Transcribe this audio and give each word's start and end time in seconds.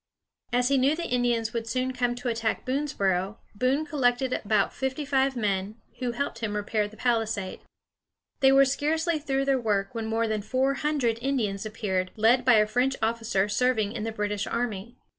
]As 0.51 0.69
he 0.69 0.79
knew 0.79 0.95
the 0.95 1.07
Indians 1.07 1.53
would 1.53 1.67
soon 1.67 1.93
come 1.93 2.15
to 2.15 2.27
attack 2.27 2.65
Boonesboro, 2.65 3.37
Boone 3.53 3.85
collected 3.85 4.33
about 4.33 4.73
fifty 4.73 5.05
five 5.05 5.35
men, 5.35 5.75
who 5.99 6.13
helped 6.13 6.39
him 6.39 6.55
repair 6.55 6.87
the 6.87 6.97
palisade. 6.97 7.59
They 8.39 8.51
were 8.51 8.65
scarcely 8.65 9.19
through 9.19 9.45
their 9.45 9.61
work 9.61 9.93
when 9.93 10.07
more 10.07 10.27
than 10.27 10.41
four 10.41 10.73
hundred 10.73 11.19
Indians 11.21 11.67
appeared, 11.67 12.09
led 12.15 12.43
by 12.43 12.55
a 12.55 12.65
French 12.65 12.95
officer 12.99 13.47
serving 13.47 13.91
in 13.91 14.03
the 14.03 14.11
British 14.11 14.47
army. 14.47 14.97